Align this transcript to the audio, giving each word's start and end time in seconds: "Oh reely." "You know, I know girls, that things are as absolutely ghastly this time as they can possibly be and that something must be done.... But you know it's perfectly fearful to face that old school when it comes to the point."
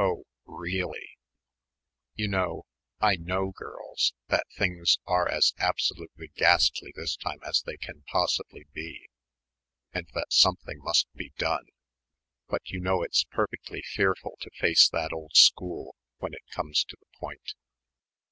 "Oh 0.00 0.24
reely." 0.46 1.16
"You 2.16 2.26
know, 2.26 2.64
I 3.00 3.14
know 3.14 3.52
girls, 3.52 4.12
that 4.26 4.48
things 4.58 4.98
are 5.06 5.28
as 5.30 5.54
absolutely 5.58 6.32
ghastly 6.34 6.92
this 6.96 7.14
time 7.14 7.38
as 7.46 7.62
they 7.62 7.76
can 7.76 8.02
possibly 8.08 8.66
be 8.72 9.08
and 9.92 10.08
that 10.12 10.32
something 10.32 10.80
must 10.80 11.06
be 11.14 11.30
done.... 11.38 11.68
But 12.48 12.68
you 12.70 12.80
know 12.80 13.04
it's 13.04 13.22
perfectly 13.22 13.82
fearful 13.82 14.36
to 14.40 14.50
face 14.58 14.88
that 14.88 15.12
old 15.12 15.36
school 15.36 15.94
when 16.18 16.34
it 16.34 16.50
comes 16.52 16.82
to 16.88 16.96
the 16.98 17.18
point." 17.20 17.54